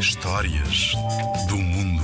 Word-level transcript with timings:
Histórias 0.00 0.92
do 1.48 1.56
mundo. 1.56 2.02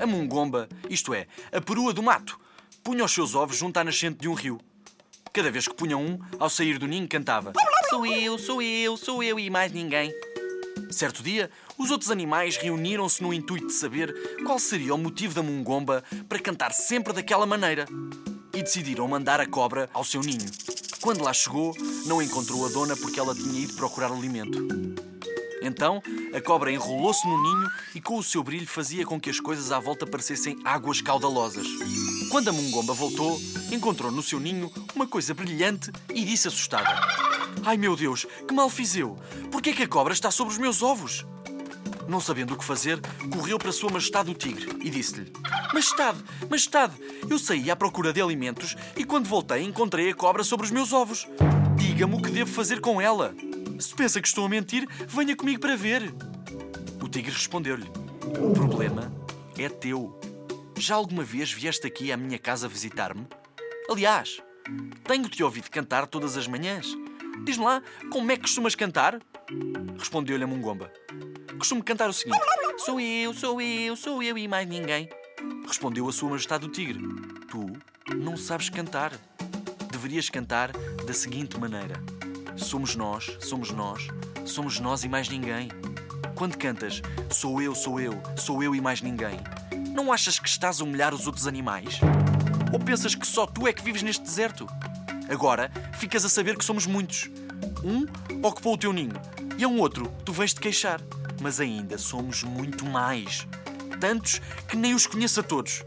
A 0.00 0.06
mungomba, 0.06 0.68
isto 0.90 1.14
é, 1.14 1.28
a 1.52 1.60
perua 1.60 1.92
do 1.92 2.02
mato, 2.02 2.38
punha 2.82 3.04
os 3.04 3.12
seus 3.12 3.36
ovos 3.36 3.56
junto 3.56 3.76
à 3.78 3.84
nascente 3.84 4.18
de 4.18 4.28
um 4.28 4.34
rio. 4.34 4.60
Cada 5.32 5.50
vez 5.50 5.68
que 5.68 5.74
punha 5.74 5.96
um, 5.96 6.18
ao 6.38 6.50
sair 6.50 6.78
do 6.78 6.88
ninho 6.88 7.06
cantava 7.06 7.52
Sou 7.88 8.04
eu, 8.04 8.38
sou 8.38 8.60
eu, 8.60 8.96
sou 8.96 9.22
eu 9.22 9.38
e 9.38 9.48
mais 9.48 9.70
ninguém. 9.70 10.12
Certo 10.90 11.22
dia, 11.22 11.48
os 11.78 11.90
outros 11.90 12.10
animais 12.10 12.56
reuniram-se 12.56 13.22
no 13.22 13.32
intuito 13.32 13.68
de 13.68 13.72
saber 13.72 14.12
qual 14.44 14.58
seria 14.58 14.94
o 14.94 14.98
motivo 14.98 15.34
da 15.34 15.42
mungomba 15.42 16.02
para 16.28 16.40
cantar 16.40 16.72
sempre 16.72 17.12
daquela 17.12 17.46
maneira. 17.46 17.86
E 18.52 18.62
decidiram 18.62 19.06
mandar 19.06 19.40
a 19.40 19.46
cobra 19.46 19.88
ao 19.94 20.04
seu 20.04 20.20
ninho. 20.20 20.50
Quando 21.02 21.24
lá 21.24 21.32
chegou, 21.32 21.76
não 22.06 22.22
encontrou 22.22 22.64
a 22.64 22.68
dona 22.68 22.96
porque 22.96 23.18
ela 23.18 23.34
tinha 23.34 23.60
ido 23.60 23.74
procurar 23.74 24.12
alimento. 24.12 24.68
Então, 25.60 26.00
a 26.32 26.40
cobra 26.40 26.70
enrolou-se 26.70 27.26
no 27.26 27.42
ninho 27.42 27.68
e 27.92 28.00
com 28.00 28.18
o 28.18 28.22
seu 28.22 28.40
brilho 28.42 28.68
fazia 28.68 29.04
com 29.04 29.20
que 29.20 29.28
as 29.28 29.40
coisas 29.40 29.72
à 29.72 29.80
volta 29.80 30.06
parecessem 30.06 30.56
águas 30.64 31.00
caudalosas. 31.00 31.66
Quando 32.30 32.50
a 32.50 32.52
mungomba 32.52 32.94
voltou, 32.94 33.40
encontrou 33.72 34.12
no 34.12 34.22
seu 34.22 34.38
ninho 34.38 34.72
uma 34.94 35.06
coisa 35.06 35.34
brilhante 35.34 35.90
e 36.14 36.24
disse 36.24 36.46
assustada: 36.46 37.00
Ai 37.64 37.76
meu 37.76 37.96
Deus, 37.96 38.24
que 38.46 38.54
mal 38.54 38.70
fiz 38.70 38.94
eu! 38.94 39.18
Por 39.50 39.60
que 39.60 39.70
é 39.70 39.72
que 39.72 39.82
a 39.82 39.88
cobra 39.88 40.12
está 40.12 40.30
sobre 40.30 40.52
os 40.52 40.58
meus 40.58 40.82
ovos? 40.82 41.26
Não 42.08 42.20
sabendo 42.20 42.54
o 42.54 42.58
que 42.58 42.64
fazer, 42.64 43.00
correu 43.32 43.58
para 43.58 43.72
Sua 43.72 43.90
Majestade 43.90 44.30
o 44.30 44.34
Tigre 44.34 44.68
e 44.82 44.90
disse-lhe: 44.90 45.32
Majestade, 45.72 46.18
Majestade, 46.50 46.94
eu 47.28 47.38
saí 47.38 47.70
à 47.70 47.76
procura 47.76 48.12
de 48.12 48.20
alimentos 48.20 48.76
e 48.96 49.04
quando 49.04 49.28
voltei 49.28 49.62
encontrei 49.62 50.10
a 50.10 50.14
cobra 50.14 50.44
sobre 50.44 50.66
os 50.66 50.72
meus 50.72 50.92
ovos. 50.92 51.26
Diga-me 51.76 52.16
o 52.16 52.22
que 52.22 52.30
devo 52.30 52.50
fazer 52.50 52.80
com 52.80 53.00
ela. 53.00 53.34
Se 53.78 53.94
pensa 53.94 54.20
que 54.20 54.28
estou 54.28 54.44
a 54.44 54.48
mentir, 54.48 54.86
venha 55.08 55.36
comigo 55.36 55.60
para 55.60 55.76
ver. 55.76 56.14
O 57.00 57.08
tigre 57.08 57.32
respondeu-lhe: 57.32 57.90
O 58.38 58.52
problema 58.52 59.12
é 59.58 59.68
teu. 59.68 60.18
Já 60.78 60.96
alguma 60.96 61.22
vez 61.22 61.52
vieste 61.52 61.86
aqui 61.86 62.10
à 62.10 62.16
minha 62.16 62.38
casa 62.38 62.68
visitar-me? 62.68 63.26
Aliás, 63.88 64.42
tenho-te 65.04 65.42
ouvido 65.42 65.70
cantar 65.70 66.06
todas 66.06 66.36
as 66.36 66.46
manhãs. 66.46 66.86
Diz-me 67.44 67.64
lá, 67.64 67.82
como 68.10 68.30
é 68.30 68.36
que 68.36 68.42
costumas 68.42 68.74
cantar? 68.74 69.20
Respondeu-lhe 69.98 70.44
a 70.44 70.46
Mungomba. 70.46 70.92
Costumo 71.58 71.82
cantar 71.82 72.08
o 72.08 72.12
seguinte: 72.12 72.40
Sou 72.78 73.00
eu, 73.00 73.32
sou 73.32 73.60
eu, 73.60 73.96
sou 73.96 74.22
eu 74.22 74.36
e 74.36 74.48
mais 74.48 74.68
ninguém. 74.68 75.08
Respondeu 75.66 76.08
a 76.08 76.12
Sua 76.12 76.30
Majestade 76.30 76.66
o 76.66 76.68
Tigre: 76.68 76.98
Tu 77.48 77.72
não 78.16 78.36
sabes 78.36 78.68
cantar. 78.68 79.12
Deverias 79.90 80.28
cantar 80.28 80.72
da 81.06 81.12
seguinte 81.12 81.58
maneira: 81.58 81.94
Somos 82.56 82.96
nós, 82.96 83.36
somos 83.40 83.70
nós, 83.70 84.08
somos 84.44 84.80
nós 84.80 85.04
e 85.04 85.08
mais 85.08 85.28
ninguém. 85.28 85.68
Quando 86.34 86.58
cantas 86.58 87.00
Sou 87.30 87.62
eu, 87.62 87.74
sou 87.74 88.00
eu, 88.00 88.20
sou 88.36 88.62
eu 88.62 88.74
e 88.74 88.80
mais 88.80 89.00
ninguém, 89.00 89.38
não 89.94 90.12
achas 90.12 90.38
que 90.38 90.48
estás 90.48 90.80
a 90.80 90.84
humilhar 90.84 91.14
os 91.14 91.26
outros 91.26 91.46
animais? 91.46 92.00
Ou 92.72 92.78
pensas 92.78 93.14
que 93.14 93.26
só 93.26 93.46
tu 93.46 93.66
é 93.66 93.72
que 93.72 93.82
vives 93.82 94.02
neste 94.02 94.22
deserto? 94.22 94.66
Agora 95.30 95.70
ficas 95.94 96.24
a 96.24 96.28
saber 96.28 96.56
que 96.56 96.64
somos 96.64 96.86
muitos. 96.86 97.30
Um 97.84 98.04
ocupou 98.46 98.74
o 98.74 98.78
teu 98.78 98.92
ninho 98.92 99.14
e 99.58 99.64
a 99.64 99.68
um 99.68 99.78
outro 99.80 100.12
tu 100.24 100.32
vens 100.32 100.54
te 100.54 100.60
queixar. 100.60 101.00
Mas 101.40 101.60
ainda 101.60 101.98
somos 101.98 102.42
muito 102.42 102.84
mais. 102.86 103.46
Tantos 104.00 104.40
que 104.68 104.76
nem 104.76 104.94
os 104.94 105.06
conheço 105.06 105.40
a 105.40 105.42
todos. 105.42 105.84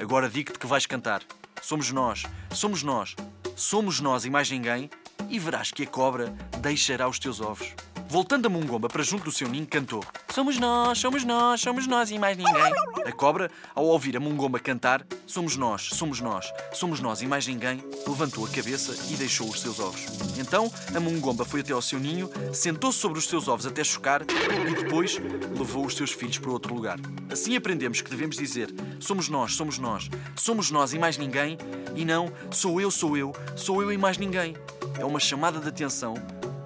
Agora 0.00 0.28
digo-te 0.28 0.58
que 0.58 0.66
vais 0.66 0.86
cantar. 0.86 1.22
Somos 1.62 1.90
nós, 1.90 2.24
somos 2.52 2.82
nós, 2.82 3.14
somos 3.56 4.00
nós 4.00 4.24
e 4.24 4.30
mais 4.30 4.50
ninguém, 4.50 4.90
e 5.28 5.38
verás 5.38 5.70
que 5.70 5.84
a 5.84 5.86
cobra 5.86 6.34
deixará 6.60 7.08
os 7.08 7.18
teus 7.18 7.40
ovos. 7.40 7.74
Voltando 8.08 8.46
a 8.46 8.48
Mungomba 8.48 8.88
para 8.88 9.02
junto 9.02 9.24
do 9.24 9.32
seu 9.32 9.48
ninho, 9.48 9.66
cantou: 9.66 10.04
Somos 10.30 10.58
nós, 10.58 10.98
somos 10.98 11.24
nós, 11.24 11.60
somos 11.60 11.86
nós 11.86 12.10
e 12.10 12.18
mais 12.18 12.36
ninguém. 12.36 12.72
A 13.04 13.12
cobra, 13.12 13.50
ao 13.74 13.84
ouvir 13.86 14.16
a 14.16 14.20
Mungomba 14.20 14.58
cantar, 14.58 15.04
Somos 15.34 15.56
nós, 15.56 15.88
somos 15.92 16.20
nós, 16.20 16.52
somos 16.72 17.00
nós 17.00 17.20
e 17.20 17.26
mais 17.26 17.44
ninguém, 17.46 17.82
levantou 18.06 18.44
a 18.44 18.48
cabeça 18.48 18.94
e 19.12 19.16
deixou 19.16 19.48
os 19.48 19.60
seus 19.60 19.80
ovos. 19.80 20.06
Então 20.38 20.70
a 20.94 21.00
Mungomba 21.00 21.44
foi 21.44 21.58
até 21.58 21.72
ao 21.72 21.82
seu 21.82 21.98
ninho, 21.98 22.30
sentou-se 22.52 22.98
sobre 22.98 23.18
os 23.18 23.26
seus 23.26 23.48
ovos 23.48 23.66
até 23.66 23.82
chocar 23.82 24.22
e 24.22 24.74
depois 24.74 25.18
levou 25.58 25.86
os 25.86 25.96
seus 25.96 26.12
filhos 26.12 26.38
para 26.38 26.52
outro 26.52 26.72
lugar. 26.72 26.98
Assim 27.32 27.56
aprendemos 27.56 28.00
que 28.00 28.10
devemos 28.10 28.36
dizer: 28.36 28.72
Somos 29.00 29.28
nós, 29.28 29.56
somos 29.56 29.76
nós, 29.76 30.08
somos 30.36 30.70
nós 30.70 30.92
e 30.92 31.00
mais 31.00 31.18
ninguém, 31.18 31.58
e 31.96 32.04
não 32.04 32.32
sou 32.52 32.80
eu, 32.80 32.90
sou 32.92 33.16
eu, 33.16 33.32
sou 33.56 33.82
eu 33.82 33.92
e 33.92 33.98
mais 33.98 34.18
ninguém. 34.18 34.54
É 35.00 35.04
uma 35.04 35.18
chamada 35.18 35.58
de 35.58 35.68
atenção 35.68 36.14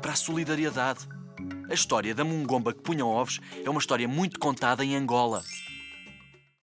para 0.03 0.13
a 0.13 0.17
solidariedade. 0.17 1.09
A 1.69 1.75
história 1.75 2.15
da 2.15 2.25
mungomba 2.25 2.73
que 2.73 2.81
punha 2.81 3.05
ovos 3.05 3.41
é 3.65 3.69
uma 3.69 3.81
história 3.81 4.09
muito 4.09 4.39
contada 4.39 4.85
em 4.85 4.97
Angola. 4.97 5.43